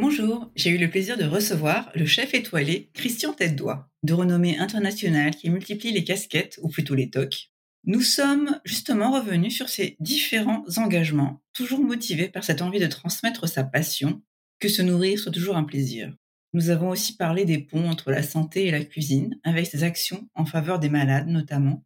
Bonjour, 0.00 0.50
j'ai 0.56 0.70
eu 0.70 0.78
le 0.78 0.88
plaisir 0.88 1.18
de 1.18 1.24
recevoir 1.24 1.92
le 1.94 2.06
chef 2.06 2.32
étoilé 2.32 2.88
Christian 2.94 3.34
Tête-Doigt, 3.34 3.90
de 4.02 4.14
renommée 4.14 4.56
internationale 4.56 5.36
qui 5.36 5.50
multiplie 5.50 5.92
les 5.92 6.04
casquettes, 6.04 6.58
ou 6.62 6.70
plutôt 6.70 6.94
les 6.94 7.10
tocs. 7.10 7.50
Nous 7.84 8.00
sommes 8.00 8.58
justement 8.64 9.12
revenus 9.12 9.54
sur 9.54 9.68
ses 9.68 9.98
différents 10.00 10.64
engagements, 10.78 11.42
toujours 11.52 11.80
motivés 11.80 12.30
par 12.30 12.44
cette 12.44 12.62
envie 12.62 12.80
de 12.80 12.86
transmettre 12.86 13.46
sa 13.46 13.62
passion, 13.62 14.22
que 14.58 14.70
se 14.70 14.80
nourrir 14.80 15.18
soit 15.18 15.32
toujours 15.32 15.58
un 15.58 15.64
plaisir. 15.64 16.10
Nous 16.54 16.70
avons 16.70 16.88
aussi 16.88 17.16
parlé 17.16 17.44
des 17.44 17.58
ponts 17.58 17.90
entre 17.90 18.10
la 18.10 18.22
santé 18.22 18.68
et 18.68 18.70
la 18.70 18.82
cuisine, 18.82 19.38
avec 19.44 19.66
ses 19.66 19.84
actions 19.84 20.30
en 20.34 20.46
faveur 20.46 20.78
des 20.78 20.88
malades 20.88 21.28
notamment, 21.28 21.84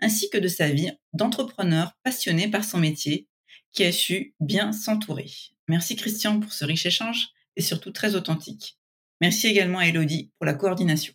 ainsi 0.00 0.28
que 0.30 0.38
de 0.38 0.48
sa 0.48 0.68
vie 0.68 0.90
d'entrepreneur 1.12 1.92
passionné 2.02 2.48
par 2.48 2.64
son 2.64 2.78
métier, 2.78 3.28
qui 3.70 3.84
a 3.84 3.92
su 3.92 4.34
bien 4.40 4.72
s'entourer. 4.72 5.30
Merci 5.68 5.94
Christian 5.94 6.40
pour 6.40 6.52
ce 6.52 6.64
riche 6.64 6.86
échange 6.86 7.28
et 7.56 7.62
surtout 7.62 7.90
très 7.90 8.14
authentique. 8.14 8.78
Merci 9.20 9.46
également 9.46 9.78
à 9.78 9.86
Elodie 9.86 10.30
pour 10.38 10.46
la 10.46 10.54
coordination. 10.54 11.14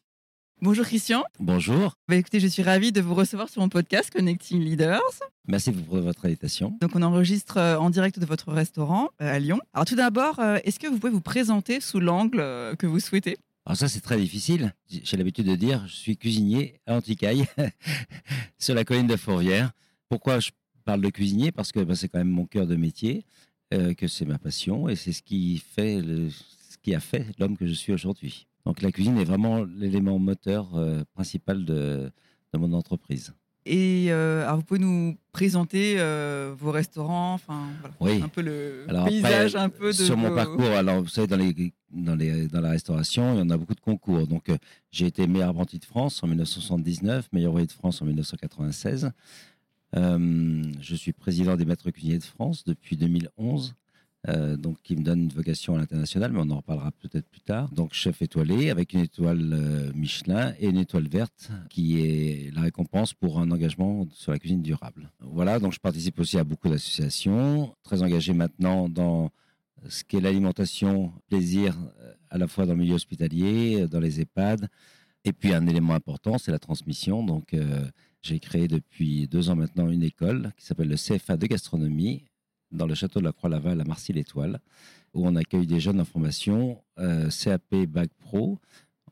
Bonjour 0.60 0.86
Christian. 0.86 1.24
Bonjour. 1.40 1.94
Bah, 2.08 2.16
écoutez, 2.16 2.40
je 2.40 2.48
suis 2.48 2.64
ravie 2.64 2.92
de 2.92 3.00
vous 3.00 3.14
recevoir 3.14 3.48
sur 3.48 3.62
mon 3.62 3.70
podcast 3.70 4.10
Connecting 4.12 4.60
Leaders. 4.60 5.02
Merci 5.48 5.72
pour 5.72 6.00
votre 6.00 6.26
invitation. 6.26 6.76
Donc 6.82 6.96
on 6.96 7.04
enregistre 7.04 7.58
euh, 7.58 7.78
en 7.78 7.92
direct 7.92 8.18
de 8.18 8.26
votre 8.26 8.52
restaurant 8.52 9.10
euh, 9.22 9.36
à 9.36 9.38
Lyon. 9.38 9.60
Alors 9.74 9.86
tout 9.86 9.96
d'abord, 9.96 10.40
euh, 10.40 10.58
est-ce 10.64 10.80
que 10.80 10.88
vous 10.88 10.98
pouvez 10.98 11.14
vous 11.14 11.22
présenter 11.22 11.80
sous 11.80 12.00
l'angle 12.00 12.40
que 12.80 12.88
vous 12.88 13.00
souhaitez? 13.00 13.38
Alors 13.68 13.78
ça 13.78 13.88
c'est 13.88 14.02
très 14.02 14.18
difficile. 14.18 14.74
J'ai 14.90 15.16
l'habitude 15.16 15.46
de 15.46 15.56
dire 15.56 15.86
je 15.88 15.94
suis 15.94 16.18
cuisinier 16.18 16.82
à 16.88 16.96
Anticaille 16.96 17.46
sur 18.58 18.74
la 18.74 18.84
colline 18.84 19.08
de 19.08 19.16
Fourvière. 19.16 19.72
Pourquoi 20.10 20.40
je 20.40 20.50
parle 20.86 21.02
de 21.02 21.10
cuisinier? 21.10 21.52
Parce 21.52 21.72
que 21.72 21.82
bah, 21.82 21.96
c'est 21.96 22.08
quand 22.08 22.18
même 22.18 22.30
mon 22.30 22.46
cœur 22.46 22.66
de 22.66 22.76
métier. 22.76 23.26
Euh, 23.74 23.94
que 23.94 24.08
c'est 24.08 24.24
ma 24.24 24.38
passion 24.38 24.88
et 24.88 24.96
c'est 24.96 25.12
ce 25.12 25.22
qui 25.22 25.58
fait 25.58 26.02
ce 26.02 26.78
qui 26.82 26.96
a 26.96 27.02
fait 27.02 27.26
l'homme 27.38 27.58
que 27.58 27.68
je 27.68 27.74
suis 27.74 27.92
aujourd'hui. 27.92 28.48
Donc 28.66 28.82
la 28.82 28.94
cuisine 28.94 29.18
est 29.18 29.26
vraiment 29.26 29.66
l'élément 29.66 30.18
moteur 30.20 30.70
euh, 30.76 31.04
principal 31.14 31.66
de, 31.66 32.10
mon 32.54 32.72
entreprise. 32.72 33.34
Et 33.66 34.08
euh, 34.10 34.46
alors 34.46 34.56
vous 34.56 34.64
pouvez 34.64 34.80
nous 34.80 35.18
présenter 35.34 35.98
vos 36.58 36.72
restaurants, 36.72 37.34
enfin 37.34 37.66
oui. 38.00 38.22
un 38.24 38.30
peu 38.30 38.42
le 38.42 38.86
paysage 39.06 39.58
un 39.58 39.68
peu 39.68 39.88
de 39.88 39.92
sur 39.92 40.16
mon 40.16 40.34
parcours. 40.34 40.72
Alors 40.72 41.02
vous 41.02 41.10
savez 41.10 41.28
dans 41.28 41.36
les 41.36 41.74
dans 41.92 42.16
les 42.16 42.48
dans 42.48 42.62
la 42.62 42.70
restauration, 42.70 43.34
il 43.34 43.40
y 43.40 43.42
en 43.42 43.50
a 43.50 43.58
beaucoup 43.58 43.76
de 43.76 43.82
concours. 43.82 44.28
Donc 44.28 44.50
j'ai 44.92 45.08
été 45.08 45.28
meilleur 45.28 45.50
apprenti 45.50 45.78
de 45.78 45.86
France 45.86 46.24
en 46.24 46.28
1979, 46.28 47.28
meilleur 47.34 47.52
ouvrier 47.52 47.68
de 47.68 47.74
France 47.74 48.02
en 48.02 48.06
1996. 48.06 49.12
Euh, 49.96 50.64
je 50.82 50.96
suis 50.96 51.14
président 51.14 51.56
des 51.56 51.66
maîtres 51.66 51.90
cuisiniers 51.92 52.20
de 52.20 52.24
France 52.24 52.64
depuis 52.66 52.98
2011. 52.98 53.76
Euh, 54.30 54.58
donc 54.58 54.82
qui 54.82 54.96
me 54.98 55.04
donne 55.04 55.22
une 55.22 55.30
vocation 55.30 55.76
à 55.76 55.78
l'international, 55.78 56.34
mais 56.34 56.40
on 56.42 56.50
en 56.50 56.58
reparlera 56.58 56.92
peut-être 56.92 57.30
plus 57.30 57.42
tard. 57.42 57.72
Donc 57.72 57.94
chef 57.94 58.22
étoilé 58.22 58.72
avec 58.72 58.92
une 58.92 59.02
étoile 59.02 59.54
euh, 59.54 59.92
Michelin 59.94 60.54
et 60.60 60.68
une 60.68 60.80
étoile 60.80 61.08
verte 61.08 61.50
qui 61.70 62.02
est 62.02 62.54
la 62.54 62.62
récompense 62.62 63.14
pour 63.14 63.40
un 63.40 63.52
engagement 63.52 64.06
sur 64.12 64.32
la 64.34 64.40
cuisine 64.40 64.62
durable. 64.62 65.12
Voilà, 65.22 65.60
donc 65.60 65.72
je 65.72 65.80
participe 65.80 66.20
aussi 66.20 66.38
à 66.38 66.44
beaucoup 66.44 66.68
d'associations, 66.68 67.74
très 67.84 68.02
engagé 68.02 68.34
maintenant 68.34 68.90
dans 68.90 69.30
ce 69.88 70.04
qu'est 70.04 70.20
l'alimentation, 70.20 71.14
plaisir 71.30 71.78
à 72.30 72.38
la 72.38 72.48
fois 72.48 72.66
dans 72.66 72.74
le 72.74 72.80
milieu 72.80 72.96
hospitalier, 72.96 73.88
dans 73.88 74.00
les 74.00 74.20
EHPAD, 74.20 74.68
et 75.24 75.32
puis 75.32 75.54
un 75.54 75.68
élément 75.68 75.94
important, 75.94 76.38
c'est 76.38 76.52
la 76.52 76.60
transmission. 76.60 77.24
Donc 77.24 77.56
j'ai 78.28 78.40
créé 78.40 78.68
depuis 78.68 79.26
deux 79.28 79.50
ans 79.50 79.56
maintenant 79.56 79.90
une 79.90 80.04
école 80.04 80.52
qui 80.58 80.66
s'appelle 80.66 80.90
le 80.90 80.98
CFA 80.98 81.38
de 81.38 81.48
gastronomie 81.48 82.26
dans 82.72 82.86
le 82.86 82.94
château 82.94 83.20
de 83.20 83.26
la 83.26 83.32
Croix-Laval 83.32 83.80
à 83.80 83.86
Marcy-l'Étoile, 83.86 84.60
où 85.14 85.26
on 85.26 85.36
accueille 85.38 85.66
des 85.66 85.80
jeunes 85.80 86.02
en 86.02 86.06
formation 86.06 86.84
euh, 87.00 87.30
CAP 87.30 87.74
Bac 87.88 88.10
Pro 88.20 88.60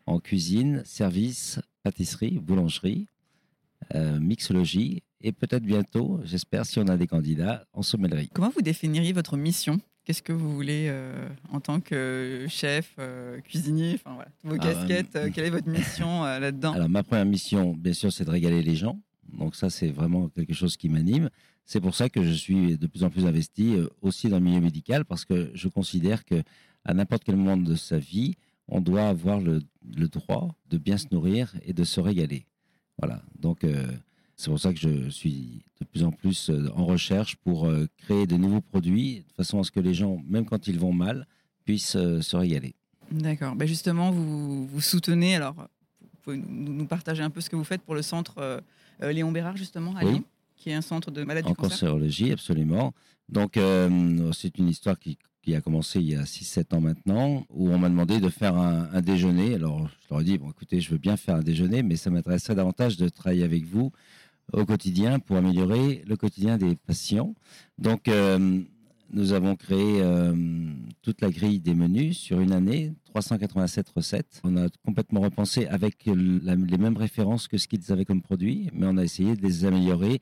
en 0.05 0.19
cuisine, 0.19 0.83
service, 0.83 1.59
pâtisserie, 1.83 2.39
boulangerie, 2.39 3.07
euh, 3.93 4.19
mixologie 4.19 5.01
et 5.21 5.31
peut-être 5.31 5.63
bientôt, 5.63 6.19
j'espère, 6.25 6.65
si 6.65 6.79
on 6.79 6.87
a 6.87 6.97
des 6.97 7.07
candidats, 7.07 7.65
en 7.71 7.81
sommellerie. 7.81 8.29
Comment 8.33 8.49
vous 8.49 8.61
définiriez 8.61 9.13
votre 9.13 9.37
mission? 9.37 9.79
Qu'est-ce 10.03 10.21
que 10.21 10.33
vous 10.33 10.53
voulez 10.53 10.87
euh, 10.89 11.27
en 11.51 11.61
tant 11.61 11.79
que 11.79 12.45
chef, 12.49 12.97
cuisinier, 13.45 13.93
enfin 13.95 14.15
voilà, 14.15 14.29
vos 14.43 14.57
ah, 14.59 14.73
casquettes, 14.73 15.17
quelle 15.33 15.45
est 15.45 15.49
votre 15.49 15.69
mission 15.69 16.23
là-dedans? 16.23 16.73
Alors 16.75 16.89
ma 16.89 17.01
première 17.01 17.25
mission, 17.25 17.73
bien 17.73 17.93
sûr, 17.93 18.11
c'est 18.11 18.25
de 18.25 18.29
régaler 18.29 18.61
les 18.61 18.75
gens. 18.75 18.99
Donc 19.33 19.55
ça, 19.55 19.69
c'est 19.69 19.89
vraiment 19.89 20.29
quelque 20.29 20.53
chose 20.53 20.77
qui 20.77 20.89
m'anime. 20.89 21.29
C'est 21.65 21.81
pour 21.81 21.95
ça 21.95 22.09
que 22.09 22.23
je 22.23 22.31
suis 22.31 22.77
de 22.77 22.87
plus 22.87 23.03
en 23.03 23.09
plus 23.09 23.25
investi 23.25 23.75
euh, 23.75 23.87
aussi 24.01 24.29
dans 24.29 24.37
le 24.37 24.43
milieu 24.43 24.61
médical 24.61 25.03
parce 25.03 25.25
que 25.25 25.51
je 25.53 25.67
considère 25.67 26.23
que 26.23 26.43
à 26.83 26.93
n'importe 26.93 27.23
quel 27.23 27.35
moment 27.35 27.57
de 27.57 27.75
sa 27.75 27.97
vie, 27.97 28.35
on 28.67 28.81
doit 28.81 29.07
avoir 29.07 29.41
le, 29.41 29.61
droit 30.07 30.55
de 30.69 30.77
bien 30.77 30.97
se 30.97 31.07
nourrir 31.11 31.55
et 31.63 31.73
de 31.73 31.83
se 31.83 31.99
régaler. 31.99 32.45
Voilà. 32.99 33.23
Donc 33.39 33.63
euh, 33.63 33.87
c'est 34.35 34.49
pour 34.49 34.59
ça 34.59 34.71
que 34.71 34.79
je 34.79 35.09
suis 35.09 35.63
de 35.79 35.85
plus 35.85 36.03
en 36.03 36.11
plus 36.11 36.51
euh, 36.51 36.69
en 36.75 36.85
recherche 36.85 37.35
pour 37.37 37.71
créer 37.97 38.27
de 38.27 38.37
nouveaux 38.37 38.61
produits 38.61 39.23
de 39.27 39.33
façon 39.33 39.59
à 39.59 39.63
ce 39.63 39.71
que 39.71 39.79
les 39.79 39.95
gens, 39.95 40.21
même 40.27 40.45
quand 40.45 40.67
ils 40.67 40.79
vont 40.79 40.93
mal, 40.93 41.27
puissent 41.65 41.97
se 41.97 42.35
régaler. 42.35 42.75
D'accord. 43.11 43.55
Ben 43.55 43.67
justement, 43.67 44.11
vous, 44.11 44.67
vous 44.67 44.81
soutenez 44.81 45.35
alors. 45.35 45.67
Pouvez 46.25 46.41
nous 46.47 46.87
partager 46.87 47.21
un 47.21 47.29
peu 47.29 47.39
ce 47.39 47.51
que 47.51 47.55
vous 47.55 47.63
faites 47.63 47.83
pour 47.83 47.93
le 47.93 48.01
centre 48.01 48.33
euh, 48.39 48.59
Léon 48.99 49.31
Bérard, 49.31 49.57
justement, 49.57 49.95
à 49.95 50.03
Lyon, 50.03 50.23
qui 50.57 50.71
est 50.71 50.73
un 50.73 50.81
centre 50.81 51.11
de 51.11 51.23
maladies 51.23 51.47
en 51.47 51.51
du 51.51 51.55
cancer. 51.55 51.67
En 51.67 51.91
cancérologie, 51.91 52.31
absolument. 52.31 52.95
Donc, 53.29 53.57
euh, 53.57 54.31
c'est 54.33 54.57
une 54.57 54.67
histoire 54.67 54.97
qui, 54.97 55.19
a 55.53 55.61
commencé 55.61 55.99
il 55.99 56.09
y 56.09 56.15
a 56.15 56.23
6-7 56.23 56.73
ans 56.73 56.81
maintenant, 56.81 57.45
où 57.51 57.69
on 57.69 57.77
m'a 57.77 57.89
demandé 57.89 58.19
de 58.19 58.29
faire 58.29 58.57
un, 58.57 59.01
déjeuner. 59.01 59.53
Alors, 59.53 59.87
je 59.87 60.07
leur 60.09 60.21
ai 60.21 60.23
dit, 60.23 60.39
bon, 60.39 60.49
écoutez, 60.49 60.81
je 60.81 60.89
veux 60.89 60.97
bien 60.97 61.15
faire 61.15 61.35
un 61.35 61.43
déjeuner, 61.43 61.83
mais 61.83 61.95
ça 61.95 62.09
m'intéresserait 62.09 62.55
davantage 62.55 62.97
de 62.97 63.07
travailler 63.07 63.43
avec 63.43 63.63
vous 63.63 63.91
au 64.51 64.65
quotidien 64.65 65.19
pour 65.19 65.37
améliorer 65.37 66.03
le 66.07 66.17
quotidien 66.17 66.57
des 66.57 66.75
patients. 66.75 67.35
Donc, 67.77 68.07
euh, 68.07 68.63
nous 69.11 69.33
avons 69.33 69.55
créé 69.55 70.01
euh, 70.01 70.33
toute 71.01 71.21
la 71.21 71.29
grille 71.29 71.59
des 71.59 71.73
menus 71.73 72.17
sur 72.17 72.39
une 72.39 72.51
année, 72.51 72.93
387 73.05 73.89
recettes. 73.89 74.41
On 74.43 74.57
a 74.57 74.67
complètement 74.83 75.21
repensé 75.21 75.67
avec 75.67 76.05
les 76.05 76.77
mêmes 76.77 76.97
références 76.97 77.47
que 77.47 77.57
ce 77.57 77.67
qu'ils 77.67 77.91
avaient 77.91 78.05
comme 78.05 78.21
produit, 78.21 78.69
mais 78.73 78.85
on 78.87 78.97
a 78.97 79.03
essayé 79.03 79.35
de 79.35 79.41
les 79.41 79.65
améliorer 79.65 80.19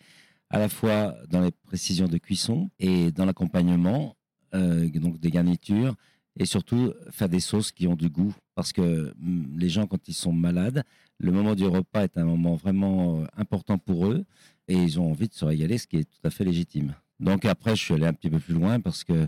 à 0.50 0.60
la 0.60 0.70
fois 0.70 1.16
dans 1.30 1.42
les 1.42 1.52
précisions 1.52 2.08
de 2.08 2.18
cuisson 2.18 2.70
et 2.80 3.12
dans 3.12 3.26
l'accompagnement, 3.26 4.16
euh, 4.54 4.88
donc 4.90 5.20
des 5.20 5.32
garnitures, 5.32 5.96
et 6.38 6.46
surtout 6.46 6.94
faire 7.10 7.30
des 7.30 7.40
sauces 7.40 7.72
qui 7.72 7.88
ont 7.88 7.96
du 7.96 8.10
goût. 8.10 8.36
Parce 8.56 8.72
que 8.72 9.14
mm, 9.18 9.58
les 9.58 9.70
gens, 9.70 9.88
quand 9.88 10.08
ils 10.08 10.14
sont 10.14 10.34
malades, 10.34 10.84
le 11.18 11.32
moment 11.32 11.56
du 11.56 11.66
repas 11.66 12.04
est 12.04 12.18
un 12.18 12.26
moment 12.26 12.56
vraiment 12.56 13.22
euh, 13.22 13.26
important 13.36 13.78
pour 13.78 14.08
eux, 14.08 14.26
et 14.68 14.76
ils 14.76 15.00
ont 15.00 15.10
envie 15.10 15.28
de 15.28 15.34
se 15.34 15.46
régaler, 15.46 15.78
ce 15.78 15.88
qui 15.88 15.98
est 15.98 16.04
tout 16.04 16.28
à 16.28 16.30
fait 16.30 16.44
légitime. 16.44 16.94
Donc 17.20 17.46
après, 17.46 17.76
je 17.76 17.84
suis 17.84 17.94
allé 17.94 18.06
un 18.06 18.14
petit 18.14 18.30
peu 18.30 18.40
plus 18.40 18.54
loin 18.54 18.80
parce 18.80 19.04
que 19.04 19.28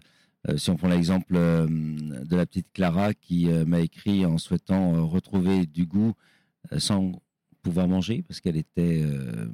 euh, 0.50 0.58
si 0.58 0.70
on 0.70 0.76
prend 0.76 0.88
l'exemple 0.88 1.36
euh, 1.36 1.68
de 1.68 2.36
la 2.36 2.46
petite 2.46 2.68
Clara 2.74 3.14
qui 3.14 3.50
euh, 3.50 3.66
m'a 3.66 3.80
écrit 3.80 4.26
en 4.26 4.38
souhaitant 4.38 5.08
retrouver 5.08 5.66
du 5.66 5.86
goût 5.86 6.14
sans 6.78 7.12
pouvoir 7.62 7.88
manger 7.88 8.24
parce 8.24 8.42
qu'elle 8.42 8.58
était 8.58 9.04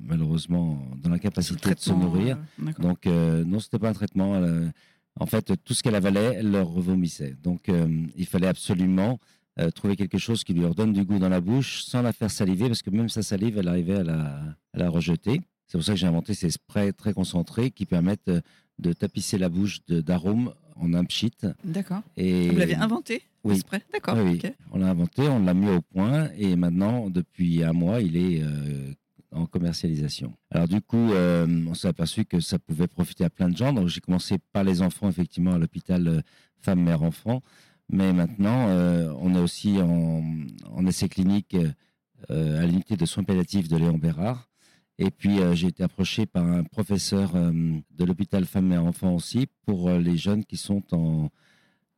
malheureusement 0.01 0.81
dans 0.98 1.10
l'incapacité 1.10 1.74
de 1.74 1.80
se 1.80 1.92
nourrir. 1.92 2.38
Donc 2.80 3.06
non, 3.06 3.60
c'était 3.60 3.80
pas 3.80 3.89
un 3.89 3.94
traitement. 3.94 4.42
en 5.19 5.25
fait, 5.25 5.51
tout 5.66 5.74
ce 5.74 5.83
qu'elle 5.83 5.95
avalait, 5.95 6.36
elle 6.36 6.51
le 6.51 6.62
revomissait. 6.62 7.36
Donc 7.42 7.69
il 8.16 8.25
fallait 8.25 8.48
absolument 8.48 9.19
trouver 9.75 9.98
quelque 9.98 10.18
chose 10.18 10.45
qui 10.45 10.54
lui 10.54 10.66
redonne 10.66 10.94
du 10.94 11.04
goût 11.04 11.19
dans 11.19 11.28
la 11.28 11.42
bouche 11.42 11.83
sans 11.83 12.01
la 12.01 12.13
faire 12.13 12.31
saliver, 12.31 12.68
parce 12.68 12.81
que 12.81 12.92
même 12.92 13.10
sa 13.10 13.24
salive, 13.24 13.57
elle 13.57 13.68
arrivait 13.68 13.98
à 13.98 14.04
la, 14.04 14.42
à 14.74 14.78
la 14.78 14.89
rejeter. 14.89 15.42
C'est 15.71 15.77
pour 15.77 15.85
ça 15.85 15.94
que 15.94 16.00
j'ai 16.00 16.07
inventé 16.07 16.33
ces 16.33 16.50
sprays 16.50 16.91
très 16.91 17.13
concentrés 17.13 17.71
qui 17.71 17.85
permettent 17.85 18.29
de 18.79 18.91
tapisser 18.91 19.38
la 19.38 19.47
bouche 19.47 19.79
d'arômes 19.88 20.53
en 20.75 20.94
un 20.94 21.06
pchit. 21.06 21.31
D'accord. 21.63 22.01
Et 22.18 22.50
vous 22.50 22.57
l'avez 22.57 22.75
inventé 22.75 23.21
Oui. 23.45 23.57
spray 23.59 23.81
D'accord. 23.94 24.18
Oui, 24.21 24.41
on 24.73 24.79
l'a 24.79 24.89
inventé, 24.89 25.21
on 25.29 25.39
l'a 25.39 25.53
mis 25.53 25.69
au 25.69 25.79
point 25.79 26.27
et 26.38 26.57
maintenant, 26.57 27.09
depuis 27.09 27.63
un 27.63 27.71
mois, 27.71 28.01
il 28.01 28.18
est 28.18 28.41
euh, 28.44 28.91
en 29.31 29.45
commercialisation. 29.45 30.33
Alors 30.50 30.68
du 30.68 30.81
coup, 30.81 31.13
euh, 31.13 31.47
on 31.65 31.73
s'est 31.73 31.88
aperçu 31.88 32.25
que 32.25 32.41
ça 32.41 32.59
pouvait 32.59 32.88
profiter 32.88 33.23
à 33.23 33.29
plein 33.29 33.47
de 33.47 33.56
gens. 33.56 33.71
Donc 33.71 33.88
j'ai 33.88 34.01
commencé 34.01 34.39
par 34.51 34.65
les 34.65 34.81
enfants, 34.81 35.07
effectivement, 35.07 35.53
à 35.53 35.57
l'hôpital 35.57 36.06
euh, 36.06 36.21
femmes, 36.59 36.83
mères, 36.83 37.03
enfants. 37.03 37.41
Mais 37.88 38.12
maintenant, 38.12 38.68
on 39.21 39.35
est 39.35 39.39
aussi 39.39 39.77
en, 39.81 40.21
en 40.69 40.85
essai 40.85 41.09
clinique 41.09 41.57
à 42.29 42.65
l'unité 42.65 42.95
de 42.95 43.06
soins 43.06 43.25
palliatifs 43.25 43.68
de 43.68 43.75
Léon 43.75 43.97
Bérard. 43.97 44.50
Et 45.01 45.09
puis, 45.09 45.39
euh, 45.39 45.56
j'ai 45.56 45.65
été 45.65 45.81
approché 45.81 46.27
par 46.27 46.45
un 46.45 46.63
professeur 46.63 47.31
euh, 47.36 47.51
de 47.51 48.06
l'hôpital 48.06 48.45
femmes 48.45 48.71
et 48.71 48.77
enfants 48.77 49.15
aussi 49.15 49.48
pour 49.65 49.89
euh, 49.89 49.98
les 49.98 50.15
jeunes 50.15 50.45
qui 50.45 50.57
sont 50.57 50.83
en, 50.92 51.31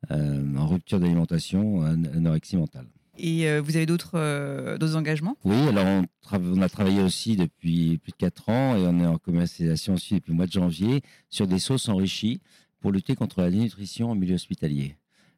en 0.10 0.68
rupture 0.68 1.02
d'alimentation, 1.02 1.82
anorexie 1.84 2.56
mentale. 2.56 2.88
Et 3.18 3.60
vous 3.60 3.76
avez 3.76 3.86
d'autres 3.86 4.96
engagements? 4.96 5.38
Oui, 5.44 5.68
alors 5.68 5.86
on, 5.86 6.06
on, 6.32 6.62
a 6.62 6.70
travaillé 6.70 7.02
aussi 7.02 7.36
depuis 7.36 7.98
plus 8.00 8.12
de 8.12 8.18
4 8.18 8.50
ans 8.50 8.76
et 8.76 8.88
on 8.88 9.00
est 9.00 9.06
en 9.06 9.18
commercialisation 9.18 9.94
aussi 9.94 10.16
depuis 10.16 10.32
le 10.32 10.38
mois 10.38 10.48
de 10.48 10.52
janvier 10.52 11.02
sur 11.30 11.46
des 11.46 11.60
sauces 11.60 11.90
enrichies 11.90 12.42
pour 12.80 12.92
lutter 12.92 13.16
contre 13.16 13.42
la 13.42 13.52
dénutrition 13.52 14.12
en 14.12 14.16
milieu 14.16 14.36
hospitalier. 14.36 14.96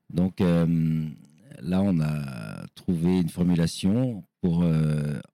Donc 0.10 0.40
là, 0.40 1.82
on 1.82 2.00
a 2.00 2.66
trouvé 2.76 3.20
une 3.20 3.30
formulation 3.30 4.24
pour 4.42 4.64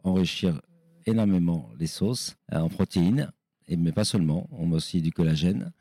enrichir 0.04 0.60
énormément 1.06 1.70
les 1.80 1.88
sauces 1.88 2.36
euh, 2.54 2.60
en 2.60 2.70
protéines, 2.70 3.32
et, 3.68 3.78
mais 3.78 3.92
pas 3.92 4.04
seulement, 4.04 4.48
on 4.52 4.68
met 4.68 4.76
aussi 4.76 5.02
du 5.02 5.12
collagène. 5.12 5.72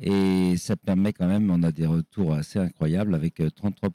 Et 0.00 0.56
ça 0.56 0.74
permet 0.76 1.12
quand 1.12 1.28
même, 1.28 1.50
on 1.50 1.62
a 1.62 1.70
des 1.70 1.86
retours 1.86 2.34
assez 2.34 2.58
incroyables 2.58 3.14
avec 3.14 3.38
33% 3.38 3.90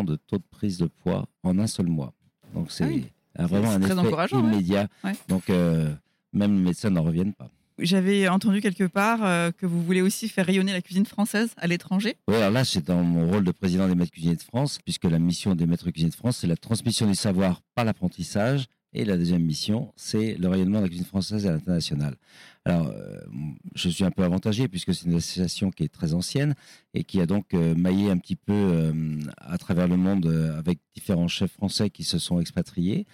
euh, 0.00 0.02
de 0.04 0.16
taux 0.16 0.38
de 0.38 0.44
prise 0.50 0.78
de 0.78 0.86
poids 0.86 1.26
en 1.42 1.58
un 1.58 1.66
seul 1.66 1.86
mois. 1.86 2.12
Donc 2.54 2.70
c'est 2.70 3.12
ah 3.34 3.46
vraiment 3.46 3.70
un 3.70 3.82
effet 3.82 4.36
immédiat. 4.36 4.88
Donc 5.28 5.50
euh, 5.50 5.92
même 6.32 6.56
les 6.58 6.62
médecins 6.62 6.90
n'en 6.90 7.02
reviennent 7.02 7.32
pas. 7.32 7.50
J'avais 7.78 8.28
entendu 8.28 8.60
quelque 8.60 8.84
part 8.84 9.20
que 9.54 9.66
vous 9.66 9.82
voulez 9.82 10.02
aussi 10.02 10.28
faire 10.28 10.46
rayonner 10.46 10.72
la 10.72 10.82
cuisine 10.82 11.06
française 11.06 11.54
à 11.56 11.66
l'étranger. 11.66 12.16
Oui, 12.28 12.36
alors 12.36 12.50
là, 12.50 12.64
c'est 12.64 12.86
dans 12.86 13.02
mon 13.02 13.28
rôle 13.28 13.42
de 13.42 13.50
président 13.50 13.88
des 13.88 13.94
maîtres 13.94 14.12
cuisiniers 14.12 14.36
de 14.36 14.42
France, 14.42 14.78
puisque 14.84 15.04
la 15.04 15.18
mission 15.18 15.54
des 15.56 15.66
maîtres 15.66 15.90
cuisiniers 15.90 16.10
de 16.10 16.14
France, 16.14 16.36
c'est 16.36 16.46
la 16.46 16.56
transmission 16.56 17.06
du 17.06 17.14
savoir 17.14 17.62
par 17.74 17.84
l'apprentissage 17.84 18.66
et 18.94 19.04
la 19.04 19.16
deuxième 19.16 19.42
mission, 19.42 19.92
c'est 19.96 20.34
le 20.34 20.48
rayonnement 20.48 20.78
de 20.78 20.84
la 20.84 20.88
cuisine 20.88 21.06
française 21.06 21.46
à 21.46 21.52
l'international. 21.52 22.16
Alors, 22.64 22.88
euh, 22.88 23.20
je 23.74 23.88
suis 23.88 24.04
un 24.04 24.10
peu 24.10 24.22
avantagé 24.22 24.68
puisque 24.68 24.94
c'est 24.94 25.06
une 25.06 25.14
association 25.14 25.70
qui 25.70 25.84
est 25.84 25.92
très 25.92 26.14
ancienne 26.14 26.54
et 26.94 27.02
qui 27.02 27.20
a 27.20 27.26
donc 27.26 27.54
euh, 27.54 27.74
maillé 27.74 28.10
un 28.10 28.18
petit 28.18 28.36
peu 28.36 28.52
euh, 28.52 28.92
à 29.38 29.56
travers 29.58 29.88
le 29.88 29.96
monde 29.96 30.26
avec 30.58 30.78
différents 30.94 31.28
chefs 31.28 31.52
français 31.52 31.90
qui 31.90 32.04
se 32.04 32.18
sont 32.18 32.38
expatriés. 32.40 33.06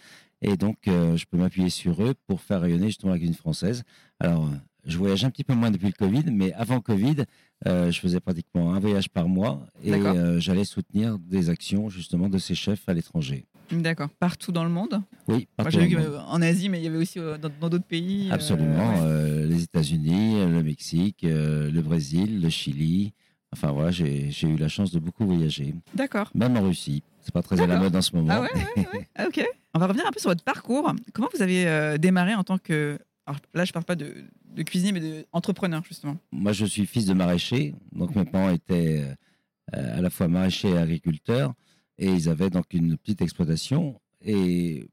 Et 0.42 0.56
donc, 0.56 0.76
je 0.86 1.24
peux 1.24 1.36
m'appuyer 1.36 1.68
sur 1.68 2.00
eux 2.00 2.14
pour 2.28 2.40
faire 2.40 2.60
rayonner 2.60 2.86
justement 2.86 3.10
la 3.10 3.18
cuisine 3.18 3.34
française. 3.34 3.82
Alors, 4.20 4.48
je 4.84 4.96
voyage 4.96 5.24
un 5.24 5.30
petit 5.30 5.42
peu 5.42 5.52
moins 5.52 5.72
depuis 5.72 5.88
le 5.88 5.92
Covid, 5.92 6.30
mais 6.30 6.52
avant 6.52 6.80
Covid, 6.80 7.24
je 7.66 7.98
faisais 8.00 8.20
pratiquement 8.20 8.72
un 8.72 8.78
voyage 8.78 9.08
par 9.08 9.26
mois 9.26 9.66
et 9.82 10.00
j'allais 10.38 10.64
soutenir 10.64 11.18
des 11.18 11.50
actions 11.50 11.88
justement 11.88 12.28
de 12.28 12.38
ces 12.38 12.54
chefs 12.54 12.88
à 12.88 12.94
l'étranger. 12.94 13.46
D'accord. 13.72 14.08
Partout 14.18 14.52
dans 14.52 14.64
le 14.64 14.70
monde 14.70 15.02
Oui, 15.26 15.48
partout. 15.56 15.76
Moi, 15.76 15.86
j'ai 15.88 15.94
vu 15.94 16.06
en 16.26 16.42
Asie, 16.42 16.68
mais 16.68 16.80
il 16.80 16.84
y 16.84 16.86
avait 16.86 16.96
aussi 16.98 17.18
euh, 17.18 17.36
dans 17.38 17.68
d'autres 17.68 17.86
pays. 17.86 18.28
Euh, 18.30 18.34
Absolument. 18.34 18.94
Euh, 19.02 19.46
les 19.46 19.62
États-Unis, 19.62 20.46
le 20.46 20.62
Mexique, 20.62 21.20
le 21.22 21.80
Brésil, 21.80 22.40
le 22.40 22.48
Chili. 22.48 23.12
Enfin 23.52 23.70
voilà, 23.70 23.90
j'ai 23.90 24.30
eu 24.42 24.56
la 24.56 24.68
chance 24.68 24.92
de 24.92 24.98
beaucoup 24.98 25.24
voyager. 25.24 25.74
D'accord. 25.94 26.30
Même 26.34 26.56
en 26.56 26.62
Russie. 26.62 27.02
C'est 27.22 27.32
pas 27.32 27.42
très 27.42 27.60
à 27.60 27.66
la 27.66 27.78
mode 27.78 27.96
en 27.96 28.02
ce 28.02 28.14
moment. 28.14 28.28
Ah 28.30 28.42
ouais, 28.42 28.50
ouais, 28.76 29.08
ah, 29.16 29.26
ok. 29.28 29.42
On 29.74 29.78
va 29.78 29.86
revenir 29.86 30.06
un 30.06 30.10
peu 30.10 30.20
sur 30.20 30.30
votre 30.30 30.44
parcours. 30.44 30.92
Comment 31.12 31.28
vous 31.34 31.42
avez 31.42 31.98
démarré 31.98 32.34
en 32.34 32.44
tant 32.44 32.58
que. 32.58 32.98
Alors 33.26 33.40
là, 33.54 33.64
je 33.64 33.72
parle 33.72 33.84
pas 33.84 33.96
de, 33.96 34.14
de 34.54 34.62
cuisinier, 34.62 34.92
mais 34.92 35.26
d'entrepreneur, 35.32 35.82
justement. 35.86 36.16
Moi, 36.32 36.52
je 36.52 36.64
suis 36.66 36.86
fils 36.86 37.06
de 37.06 37.14
maraîcher. 37.14 37.74
Donc 37.92 38.14
mes 38.14 38.24
parents 38.24 38.50
étaient 38.50 39.04
à 39.72 40.00
la 40.00 40.10
fois 40.10 40.28
maraîchers 40.28 40.70
et 40.70 40.78
agriculteurs. 40.78 41.54
Et 41.98 42.06
ils 42.06 42.28
avaient 42.28 42.50
donc 42.50 42.72
une 42.72 42.96
petite 42.96 43.22
exploitation. 43.22 44.00
Et 44.24 44.88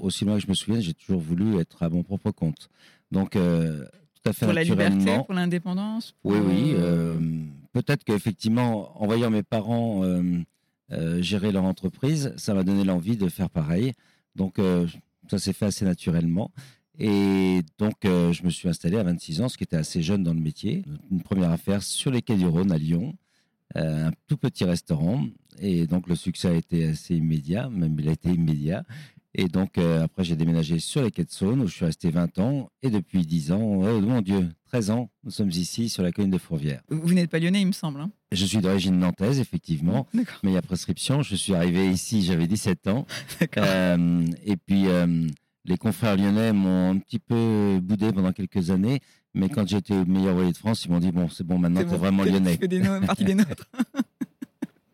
aussi 0.00 0.24
loin 0.24 0.36
que 0.36 0.42
je 0.42 0.48
me 0.48 0.54
souviens, 0.54 0.80
j'ai 0.80 0.94
toujours 0.94 1.20
voulu 1.20 1.58
être 1.58 1.82
à 1.82 1.88
mon 1.88 2.02
propre 2.02 2.30
compte. 2.30 2.68
Donc, 3.10 3.36
euh, 3.36 3.84
tout 4.14 4.30
à 4.30 4.32
fait 4.32 4.46
pour 4.46 4.54
la 4.54 4.64
liberté, 4.64 5.16
pour 5.24 5.34
l'indépendance 5.34 6.14
Oui, 6.24 6.38
oui. 6.38 6.74
Euh, 6.76 7.18
peut-être 7.72 8.04
qu'effectivement, 8.04 9.02
en 9.02 9.06
voyant 9.06 9.30
mes 9.30 9.42
parents 9.42 10.02
euh, 10.02 11.22
gérer 11.22 11.52
leur 11.52 11.64
entreprise, 11.64 12.32
ça 12.36 12.54
m'a 12.54 12.64
donné 12.64 12.84
l'envie 12.84 13.16
de 13.16 13.28
faire 13.28 13.50
pareil. 13.50 13.92
Donc, 14.34 14.60
ça 15.28 15.38
s'est 15.38 15.52
fait 15.52 15.66
assez 15.66 15.84
naturellement. 15.84 16.52
Et 16.98 17.62
donc, 17.78 17.96
je 18.04 18.42
me 18.44 18.50
suis 18.50 18.68
installé 18.68 18.96
à 18.96 19.02
26 19.02 19.40
ans, 19.40 19.48
ce 19.48 19.56
qui 19.56 19.64
était 19.64 19.76
assez 19.76 20.00
jeune 20.00 20.22
dans 20.22 20.34
le 20.34 20.40
métier. 20.40 20.84
Une 21.10 21.22
première 21.22 21.50
affaire 21.50 21.82
sur 21.82 22.10
les 22.10 22.22
quais 22.22 22.36
du 22.36 22.46
Rhône 22.46 22.70
à 22.70 22.78
Lyon. 22.78 23.14
Un 23.78 24.10
tout 24.26 24.36
petit 24.36 24.64
restaurant 24.64 25.24
et 25.60 25.86
donc 25.86 26.08
le 26.08 26.14
succès 26.14 26.48
a 26.48 26.54
été 26.54 26.86
assez 26.86 27.16
immédiat, 27.16 27.68
même 27.68 27.96
il 27.98 28.08
a 28.08 28.12
été 28.12 28.30
immédiat. 28.30 28.84
Et 29.34 29.46
donc 29.46 29.78
euh, 29.78 30.04
après 30.04 30.24
j'ai 30.24 30.36
déménagé 30.36 30.78
sur 30.78 31.02
les 31.02 31.10
quais 31.10 31.24
de 31.24 31.30
Saône 31.30 31.60
où 31.60 31.66
je 31.66 31.74
suis 31.74 31.84
resté 31.84 32.10
20 32.10 32.38
ans 32.38 32.70
et 32.82 32.90
depuis 32.90 33.26
10 33.26 33.52
ans, 33.52 33.60
oh 33.60 34.00
mon 34.00 34.22
Dieu, 34.22 34.48
13 34.66 34.90
ans, 34.90 35.10
nous 35.22 35.30
sommes 35.30 35.50
ici 35.50 35.88
sur 35.88 36.02
la 36.02 36.12
colline 36.12 36.30
de 36.30 36.38
Fourvière. 36.38 36.80
Vous 36.88 37.12
n'êtes 37.12 37.30
pas 37.30 37.38
lyonnais 37.38 37.60
il 37.60 37.66
me 37.66 37.72
semble. 37.72 38.00
Hein 38.00 38.10
je 38.32 38.44
suis 38.44 38.58
d'origine 38.58 38.98
nantaise 38.98 39.38
effectivement, 39.38 40.06
mais 40.14 40.50
il 40.50 40.52
y 40.52 40.56
a 40.56 40.62
prescription. 40.62 41.22
Je 41.22 41.36
suis 41.36 41.54
arrivé 41.54 41.90
ici, 41.90 42.22
j'avais 42.22 42.46
17 42.46 42.88
ans. 42.88 43.06
Euh, 43.58 44.26
et 44.44 44.56
puis 44.56 44.86
euh, 44.86 45.26
les 45.64 45.76
confrères 45.76 46.16
lyonnais 46.16 46.52
m'ont 46.52 46.90
un 46.90 46.98
petit 46.98 47.18
peu 47.18 47.80
boudé 47.82 48.12
pendant 48.12 48.32
quelques 48.32 48.70
années. 48.70 49.00
Mais 49.34 49.48
quand 49.48 49.66
j'étais 49.68 50.04
meilleur 50.04 50.34
voilier 50.34 50.52
de 50.52 50.56
France, 50.56 50.84
ils 50.84 50.90
m'ont 50.90 50.98
dit 50.98 51.12
bon, 51.12 51.28
c'est 51.28 51.44
bon, 51.44 51.58
maintenant 51.58 51.82
tu 51.84 51.94
es 51.94 51.96
vraiment 51.96 52.24
lyonnais. 52.24 52.54
Tu 52.54 52.60
fais 52.60 52.68
des 52.68 52.80
partie 53.06 53.24
des 53.24 53.34
nôtres. 53.36 53.68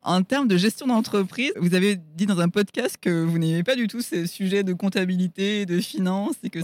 En 0.07 0.23
termes 0.23 0.49
de 0.49 0.59
gestion 0.59 0.87
d'entreprise, 0.87 1.53
vous 1.57 1.75
avez 1.75 1.97
dit 1.97 2.27
dans 2.27 2.39
un 2.39 2.51
podcast 2.51 2.99
que 3.01 3.25
vous 3.25 3.39
n'aimez 3.39 3.63
pas 3.63 3.75
du 3.75 3.87
tout 3.89 4.03
ces 4.03 4.27
sujets 4.27 4.63
de 4.63 4.75
comptabilité, 4.75 5.65
de 5.65 5.81
finance, 5.81 6.35
et 6.43 6.51
que 6.51 6.61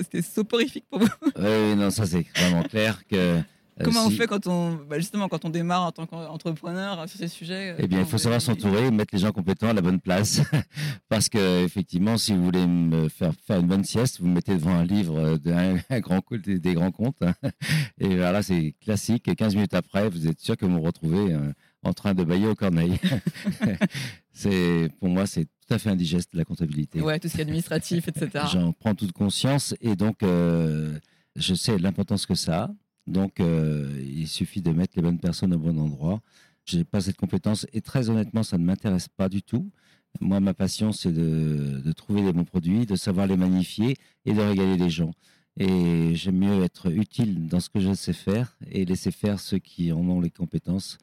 c'était 0.00 0.20
soporifique 0.20 0.86
pour 0.90 0.98
vous. 0.98 1.06
Oui, 1.38 1.76
non, 1.76 1.90
ça 1.90 2.06
c'est 2.06 2.26
vraiment 2.34 2.64
clair 2.64 3.06
que. 3.06 3.40
Euh, 3.80 3.84
Comment 3.84 4.06
on 4.06 4.10
fait 4.10 4.26
quand 4.26 4.46
on, 4.46 4.74
bah, 4.74 4.98
justement, 4.98 5.28
quand 5.28 5.44
on 5.46 5.50
démarre 5.50 5.84
en 5.84 5.92
tant 5.92 6.06
qu'entrepreneur 6.06 7.08
sur 7.08 7.18
ces 7.18 7.28
sujets 7.28 7.70
euh, 7.70 7.76
Eh 7.78 7.86
bien, 7.86 8.00
il 8.00 8.06
faut 8.06 8.18
savoir 8.18 8.40
s'entourer, 8.40 8.90
mettre 8.90 9.14
les 9.14 9.20
gens 9.20 9.32
compétents 9.32 9.68
à 9.68 9.72
la 9.72 9.80
bonne 9.80 10.00
place. 10.00 10.42
Parce 11.08 11.30
que, 11.30 11.64
effectivement, 11.64 12.18
si 12.18 12.34
vous 12.34 12.44
voulez 12.44 12.66
me 12.66 13.08
faire 13.08 13.32
faire 13.46 13.60
une 13.60 13.66
bonne 13.66 13.84
sieste, 13.84 14.20
vous 14.20 14.26
me 14.26 14.34
mettez 14.34 14.54
devant 14.54 14.74
un 14.74 14.84
livre 14.84 15.38
grand 16.00 16.20
des, 16.32 16.58
des, 16.58 16.74
grands 16.74 16.90
comptes. 16.90 17.22
Et 17.98 18.16
voilà, 18.16 18.42
c'est 18.42 18.74
classique. 18.82 19.28
Et 19.28 19.34
15 19.34 19.54
minutes 19.54 19.74
après, 19.74 20.08
vous 20.08 20.28
êtes 20.28 20.40
sûr 20.40 20.56
que 20.56 20.66
vous 20.66 20.72
me 20.72 20.80
retrouvez 20.80 21.32
euh, 21.32 21.52
en 21.82 21.92
train 21.92 22.14
de 22.14 22.24
bailler 22.24 22.46
au 22.46 22.54
corneille. 22.54 22.98
c'est 24.32 24.88
pour 25.00 25.08
moi, 25.08 25.26
c'est 25.26 25.44
tout 25.44 25.74
à 25.74 25.78
fait 25.78 25.90
indigeste 25.90 26.30
la 26.34 26.44
comptabilité. 26.44 27.00
Ouais, 27.00 27.18
tout 27.18 27.28
ce 27.28 27.34
qui 27.34 27.40
est 27.40 27.42
administratif, 27.42 28.08
etc. 28.08 28.44
J'en 28.52 28.72
prends 28.72 28.94
toute 28.94 29.12
conscience 29.12 29.74
et 29.80 29.96
donc 29.96 30.22
euh, 30.22 30.98
je 31.36 31.54
sais 31.54 31.78
l'importance 31.78 32.26
que 32.26 32.34
ça 32.34 32.64
a. 32.64 32.70
Donc 33.06 33.40
euh, 33.40 34.00
il 34.04 34.28
suffit 34.28 34.62
de 34.62 34.70
mettre 34.70 34.94
les 34.96 35.02
bonnes 35.02 35.18
personnes 35.18 35.54
au 35.54 35.58
bon 35.58 35.78
endroit. 35.78 36.20
Je 36.64 36.78
n'ai 36.78 36.84
pas 36.84 37.00
cette 37.00 37.16
compétence 37.16 37.66
et 37.72 37.80
très 37.80 38.08
honnêtement, 38.08 38.42
ça 38.42 38.58
ne 38.58 38.64
m'intéresse 38.64 39.08
pas 39.08 39.28
du 39.28 39.42
tout. 39.42 39.70
Moi, 40.20 40.40
ma 40.40 40.54
passion, 40.54 40.92
c'est 40.92 41.10
de, 41.10 41.80
de, 41.82 41.92
trouver 41.92 42.22
les 42.22 42.32
bons 42.32 42.44
produits, 42.44 42.84
de 42.86 42.96
savoir 42.96 43.26
les 43.26 43.36
magnifier 43.36 43.96
et 44.26 44.34
de 44.34 44.40
régaler 44.40 44.76
les 44.76 44.90
gens. 44.90 45.12
Et 45.58 46.14
j'aime 46.14 46.38
mieux 46.38 46.62
être 46.62 46.92
utile 46.92 47.48
dans 47.48 47.60
ce 47.60 47.70
que 47.70 47.80
je 47.80 47.92
sais 47.94 48.12
faire 48.12 48.56
et 48.70 48.84
laisser 48.84 49.10
faire 49.10 49.40
ceux 49.40 49.58
qui 49.58 49.90
en 49.90 50.00
ont 50.00 50.20
les 50.20 50.30
compétences 50.30 50.98